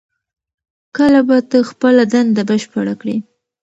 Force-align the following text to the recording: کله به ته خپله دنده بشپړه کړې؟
کله 0.97 1.19
به 1.27 1.37
ته 1.49 1.57
خپله 1.69 2.03
دنده 2.13 2.41
بشپړه 2.49 2.93
کړې؟ 3.01 3.15